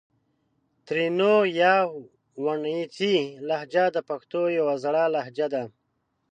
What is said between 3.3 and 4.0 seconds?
لهجه د